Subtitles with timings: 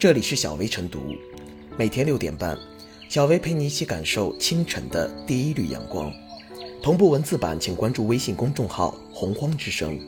[0.00, 1.14] 这里是小薇晨读，
[1.76, 2.58] 每天六点半，
[3.10, 6.10] 小薇陪你一起感受清晨的第一缕阳光。
[6.82, 10.00] 同步文字版，请关注微信公众号“洪荒之声”。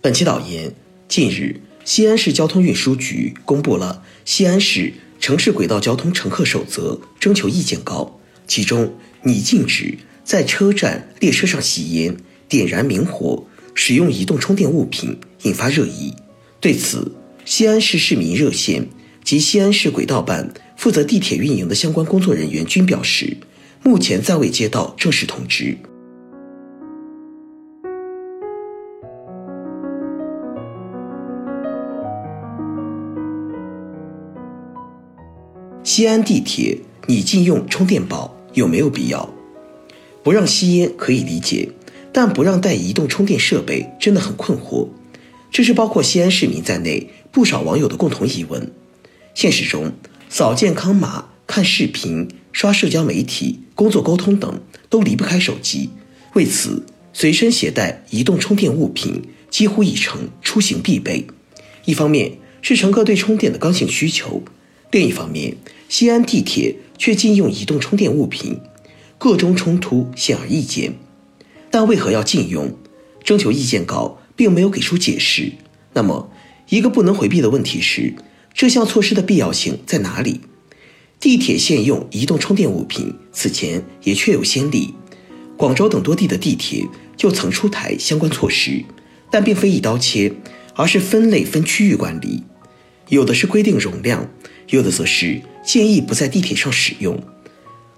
[0.00, 0.74] 本期导言：
[1.08, 8.18] 近日，西安市交通运输局公布了《西安市城市轨道交通乘客守则》征求意见稿，
[8.48, 12.16] 其中拟禁止在车站、列车上吸烟、
[12.48, 13.44] 点燃明火。
[13.74, 16.14] 使用移动充电物品引发热议，
[16.60, 17.12] 对此，
[17.44, 18.88] 西安市市民热线
[19.22, 23.36] 及西安市轨道办负责地铁运营的相关工作人员均表示，
[23.82, 25.76] 目前暂未接到正式通知。
[35.82, 39.28] 西安地铁拟禁用充电宝有没有必要？
[40.22, 41.68] 不让吸烟可以理解。
[42.14, 44.88] 但不让带移动充电设备真的很困惑，
[45.50, 48.70] 这是包括西安市民在内不少网友的共同疑问。
[49.34, 49.92] 现实中，
[50.28, 55.90] 扫健康码、看视频、刷社交媒体、工作沟通等都离不开手机，
[56.34, 59.20] 为此随身携带移动充电物品
[59.50, 61.26] 几乎已成出行必备。
[61.84, 64.40] 一方面是乘客对充电的刚性需求，
[64.92, 65.56] 另一方面，
[65.88, 68.60] 西安地铁却禁用移动充电物品，
[69.18, 70.94] 个中冲突显而易见。
[71.74, 72.72] 但为何要禁用？
[73.24, 75.50] 征求意见稿并没有给出解释。
[75.92, 76.30] 那么，
[76.68, 78.14] 一个不能回避的问题是，
[78.52, 80.42] 这项措施的必要性在哪里？
[81.18, 84.94] 地铁限用移动充电物品，此前也确有先例，
[85.56, 86.86] 广州等多地的地铁
[87.16, 88.84] 就曾出台相关措施，
[89.28, 90.32] 但并非一刀切，
[90.76, 92.44] 而是分类分区域管理，
[93.08, 94.30] 有的是规定容量，
[94.68, 97.20] 有的则是建议不在地铁上使用。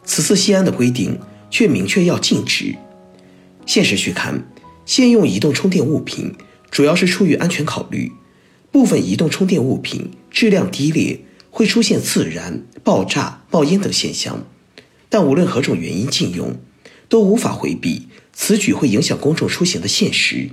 [0.03, 1.19] 此次西安的规定
[1.51, 2.75] 却明确要禁止。
[3.67, 4.47] 现实去看，
[4.87, 6.35] 现用移动充电物品
[6.71, 8.13] 主要是出于安全考虑。
[8.71, 14.47] 部分移动充电物品质量低劣，会出现自燃、爆炸、冒烟等现象。
[15.09, 16.57] 但无论何种原因禁用，
[17.09, 20.51] 都无法回避此举会影响公众出行的现实。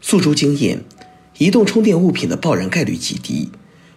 [0.00, 0.84] 诉诸经验，
[1.38, 3.50] 移动充电物品的爆燃概率极低，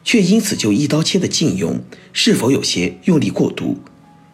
[0.03, 3.78] 却因此就一刀切的禁用，是否有些用力过度？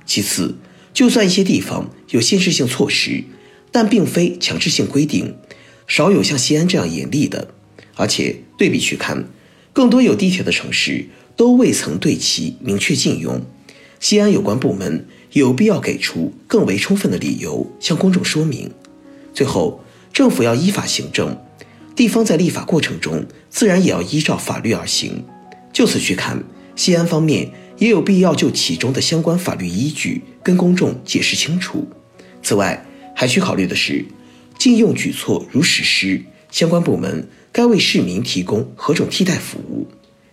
[0.05, 0.55] 其次，
[0.93, 3.25] 就算一些地方有限制性措施。
[3.71, 5.35] 但并非强制性规定，
[5.87, 7.47] 少有像西安这样严厉的。
[7.95, 9.27] 而且对比去看，
[9.73, 13.41] 更多有地铁的城市都未曾对其明确禁用。
[13.99, 18.71] 西安有关部门有必要给出更为充分的理由，向公众说明。
[19.33, 21.37] 最后，政府要依法行政，
[21.95, 25.23] 地方在立法过程中自然也要依照法律而行。
[25.71, 26.43] 就此去看，
[26.75, 31.87] 西安方面也有必要就其中的相关法律依据跟公众解释清楚。
[32.41, 32.85] 此外，
[33.21, 34.03] 还需考虑的是，
[34.57, 39.85] 禁用举措如实施，相关部门该为市民提供何种替代服务？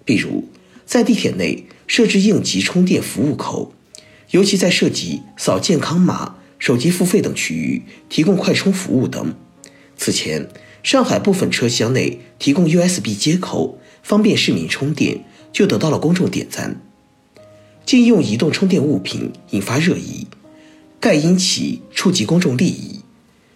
[0.06, 0.48] 比如，
[0.86, 3.74] 在地铁内设置应急充电服务口，
[4.30, 9.34] 尤其在涉及扫健康码、手机付费等区域提供快充服务等。
[9.98, 10.48] 此前，
[10.82, 16.80] 上海部分车厢内提供 USB 接口，方便市民充电，就得到了公众点赞。
[17.84, 20.26] 禁用移动充电物品引发热议。
[21.00, 23.00] 盖因其触及公众利益，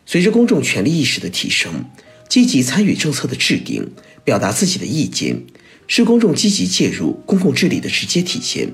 [0.06, 1.84] 随着公众权利意识的提升，
[2.28, 3.90] 积极参与政策的制定，
[4.22, 5.44] 表达自己的意见，
[5.88, 8.72] 是公众积极介入公共治理的直接体现。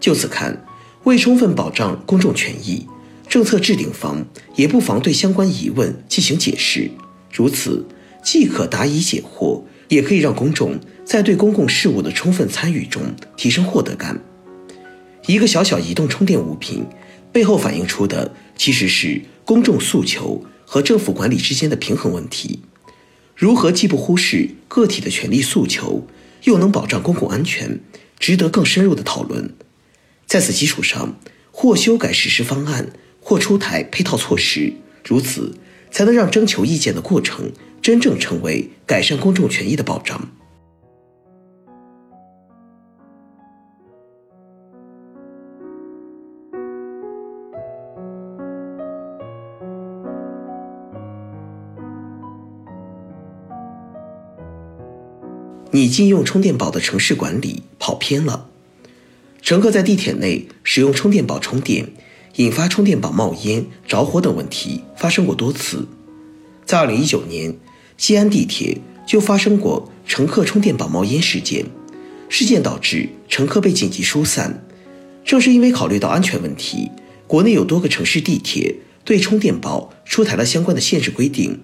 [0.00, 0.64] 就此看，
[1.04, 2.86] 为充分保障公众权益，
[3.28, 6.90] 政策制定方也不妨对相关疑问进行解释。
[7.30, 7.86] 如此，
[8.24, 13.02] 既可答疑解惑，也可以让公众在对公共事务的充分参与中
[13.36, 14.18] 提升获得感。
[15.26, 16.86] 一个小小移动充电物品。
[17.36, 22.60] 背后反映出的其实是公众诉求和政府管理之间的平衡问题。
[23.34, 26.06] 如何既不忽视个体的权利诉求，
[26.44, 27.78] 又能保障公共安全，
[28.18, 29.52] 值得更深入的讨论。
[30.24, 31.18] 在此基础上，
[31.50, 32.88] 或修改实施方案，
[33.20, 34.72] 或出台配套措施，
[35.04, 35.58] 如此
[35.90, 40.30] 才能让征求意见的过程真正成为改善公众权益的保障。
[55.76, 58.48] 你禁用充电宝的城市管理跑偏了。
[59.42, 61.92] 乘客在地铁内使用充电宝充电，
[62.36, 65.86] 引发充电宝冒烟、着火等问题发生过多次。
[66.64, 67.58] 在2019年，
[67.98, 71.66] 西安地铁就发生过乘客充电宝冒烟事件，
[72.30, 74.66] 事件导致乘客被紧急疏散。
[75.26, 76.90] 正是因为考虑到安全问题，
[77.26, 81.60] 国内有多个城市地铁对充电宝出台了相关的限制规定，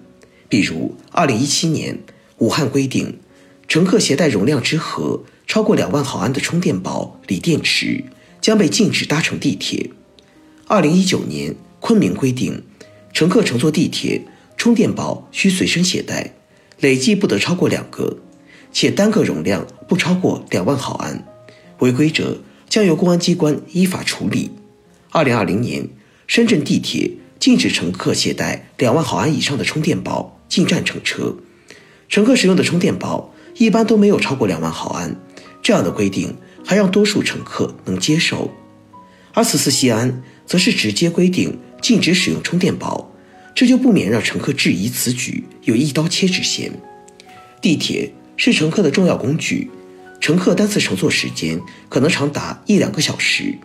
[0.47, 1.97] 比如2017年。
[2.39, 3.19] 武汉规定，
[3.67, 8.03] 乘客携带容量之和超过两万毫安的充电宝、锂电池，
[8.41, 9.89] 将被禁止搭乘地铁。
[10.67, 12.63] 二零一九年，昆明规定，
[13.13, 14.21] 乘客乘坐地铁，
[14.57, 16.33] 充电宝需随身携带，
[16.79, 18.17] 累计不得超过两个，
[18.71, 21.25] 且单个容量不超过两万毫安，
[21.79, 24.51] 违规者将由公安机关依法处理。
[25.11, 25.89] 二零二零年，
[26.27, 31.35] 深圳地铁禁止乘客携带两万毫安以上的充电宝进站乘车，
[32.07, 35.15] 乘客使用的充电宝一般都没有超过两万毫安，
[35.61, 36.35] 这样的规定
[36.65, 38.51] 还让多数乘客能接受。
[39.33, 40.23] 而此次西安。
[40.45, 43.09] 则是直接规定禁止使用充电宝，
[43.55, 46.69] 这就不免让乘客质疑此举有一刀切之嫌。
[47.61, 49.71] 地铁是乘客的重要工具，
[50.19, 53.57] 乘客单次乘坐时间可能长达一两个小时，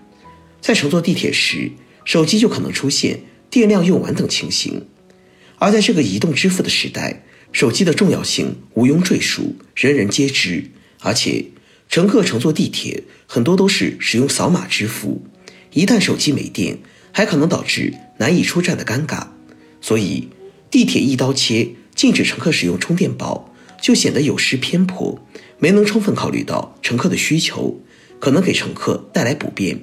[0.61, 1.73] 在乘坐地铁时，
[2.05, 3.21] 手机就可能出现
[3.51, 4.87] 电量用完等情形。
[5.59, 10.71] 而在这个移动支付的时代，手机的重要性毋庸赘述，人人皆知。
[11.01, 11.47] 而且，
[11.89, 15.23] 乘客乘坐地铁很多都是使用扫码支付。
[15.73, 16.79] 一旦手机没电，
[17.13, 19.29] 还可能导致难以出站的尴尬，
[19.81, 20.29] 所以
[20.71, 25.21] 地铁一刀切禁止乘客使用充电宝，就显得有失偏颇，
[25.59, 27.81] 没能充分考虑到乘客的需求，
[28.19, 29.81] 可能给乘客带来不便。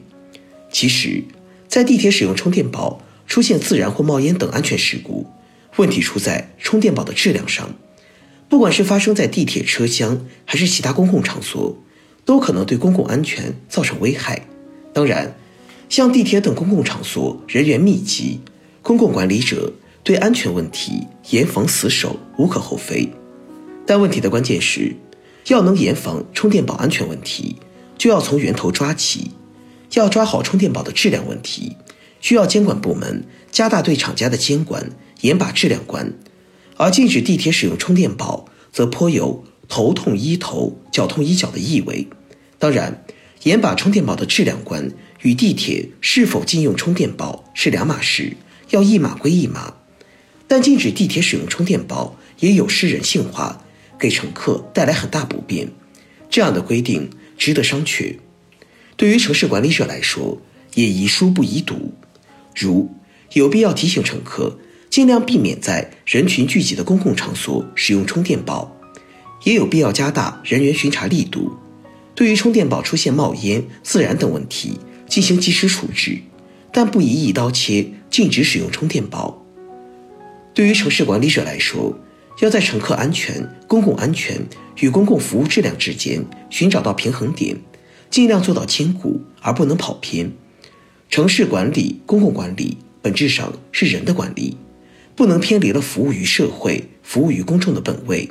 [0.72, 1.24] 其实，
[1.68, 5.28] 在地铁使用充电宝出现自燃或冒烟等安全事故，
[5.78, 7.76] 问题出在充电宝的质量上，
[8.50, 11.78] 不管是发生在地铁车厢还是其他公共场所，
[12.24, 14.48] 都可能对公共安全造成危害。
[14.94, 15.36] 当然。
[15.88, 18.42] 像地铁等公共场所人员密集，
[18.82, 19.72] 公共管理者
[20.04, 23.08] 对安全问题严防死守无可厚非，
[23.86, 24.96] 但问题的关键是，
[25.46, 27.58] 要能严防充电宝安全问题，
[28.00, 29.32] 就要从源头抓起，
[29.94, 31.78] 要抓好充电宝的质量问题，
[32.20, 34.90] 需要监管部门加大对厂家的监管，
[35.22, 36.14] 严把质量关，
[36.78, 42.08] 而禁止地铁使用充电宝，则颇有头痛医头，脚痛医脚的意味。
[42.60, 43.06] 当然，
[43.44, 44.92] 严把充电宝的质量关。
[45.22, 48.38] 与地铁是否禁用充电宝是两码事，
[48.70, 49.74] 要一码归一码。
[50.48, 53.66] 但禁止地铁使用充电宝也有失人性化，
[53.98, 55.68] 给乘客带来很大不便。
[56.30, 57.10] 这样的规定
[57.40, 58.18] 值得商榷。
[58.96, 60.40] 对于城市管理者来说，
[60.76, 61.94] 也宜疏不宜堵。
[62.54, 62.92] 如
[63.34, 64.60] 有必要提醒乘客
[64.96, 68.74] 尽量避免在人群聚集的公共场所使用充电宝，
[69.44, 71.52] 也有必要加大人员巡查力度。
[72.16, 76.20] 对于充电宝出现冒烟、自燃等问题，进行及时处置，
[76.72, 79.46] 但不宜一刀切禁止使用充电宝。
[80.54, 82.00] 对于城市管理者来说，
[82.40, 84.42] 要在乘客安全、公共安全
[84.80, 87.58] 与公共服务质量之间寻找到平衡点，
[88.10, 90.32] 尽量做到兼顾，而不能跑偏。
[91.10, 94.56] 城市管理、公共管理本质上是人的管理，
[95.16, 98.30] 不能偏离了服务于社会、服务于公众的本位，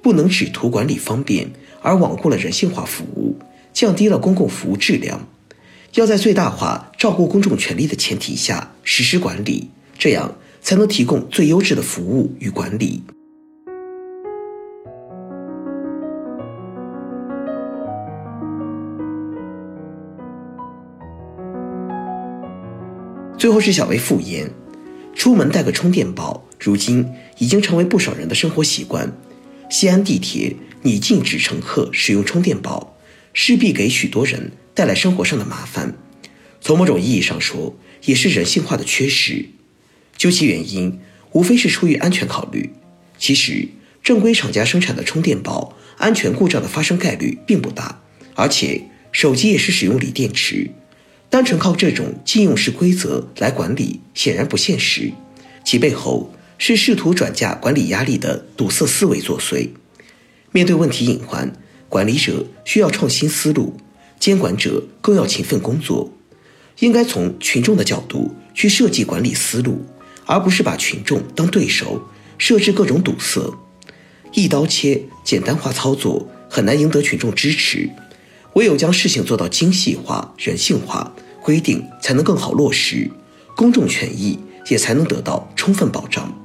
[0.00, 1.50] 不能只图管理方便
[1.82, 3.36] 而罔顾了人性化服务，
[3.72, 5.26] 降低了公共服务质量。
[5.94, 13.02] 要在最大化照顾公众权利的前提下实施管理，这样才能提供最优质的服务与管理。
[23.36, 24.48] 最后是小薇复言，
[25.14, 27.06] 出门带个充电宝，如今
[27.38, 29.12] 已经成为不少人的生活习惯。
[29.68, 32.96] 西安地铁拟禁止乘客使用充电宝，
[33.32, 34.52] 势必给许多人。
[34.72, 35.94] 带来生活上的麻烦，
[36.62, 39.50] 从某种意义上说，也是人性化的缺失。
[40.16, 41.00] 究其原因，
[41.32, 42.70] 无非是出于安全考虑。
[43.18, 43.68] 其实，
[44.02, 48.00] 正规厂家生产的充电宝，安全故障的发生概率并不大，
[48.34, 50.70] 而且手机也是使用锂电池，
[51.30, 55.12] 单纯靠这种禁用式规则来管理，显然不现实。
[55.64, 59.70] 其背后是试图转嫁管理压力的堵塞思维作祟。
[60.50, 61.52] 面对问题隐患，
[61.88, 63.76] 管理者需要创新思路。
[64.18, 66.12] 监管者更要勤奋工作，
[66.80, 69.86] 应该从群众的角度去设计管理思路，
[70.26, 72.02] 而不是把群众当对手，
[72.36, 73.56] 设置各种堵塞。
[74.34, 77.88] 一刀切、简单化操作很难赢得群众支持，
[78.54, 83.10] 唯有将事情做到精细化、人性化，规定才能更好落实，
[83.56, 84.38] 公众权益
[84.68, 86.39] 也才能得到充分保障。